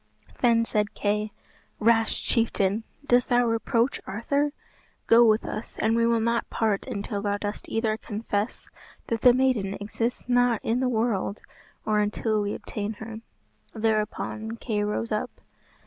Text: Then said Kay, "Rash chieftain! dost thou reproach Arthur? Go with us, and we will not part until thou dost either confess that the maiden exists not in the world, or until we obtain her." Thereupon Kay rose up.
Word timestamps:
Then 0.39 0.65
said 0.65 0.95
Kay, 0.95 1.31
"Rash 1.79 2.23
chieftain! 2.23 2.85
dost 3.05 3.29
thou 3.29 3.45
reproach 3.45 4.01
Arthur? 4.07 4.51
Go 5.05 5.23
with 5.23 5.45
us, 5.45 5.77
and 5.77 5.95
we 5.95 6.07
will 6.07 6.19
not 6.19 6.49
part 6.49 6.87
until 6.87 7.21
thou 7.21 7.37
dost 7.37 7.69
either 7.69 7.97
confess 7.97 8.67
that 9.09 9.21
the 9.21 9.31
maiden 9.31 9.75
exists 9.75 10.27
not 10.27 10.59
in 10.63 10.79
the 10.79 10.89
world, 10.89 11.39
or 11.85 11.99
until 11.99 12.41
we 12.41 12.55
obtain 12.55 12.93
her." 12.93 13.17
Thereupon 13.75 14.57
Kay 14.57 14.83
rose 14.83 15.11
up. 15.11 15.29